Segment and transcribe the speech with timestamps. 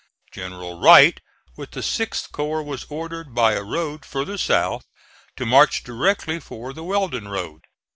[0.31, 1.21] General Wright,
[1.55, 4.87] with the 6th corps, was ordered by a road farther south,
[5.35, 7.65] to march directly for the Weldon road.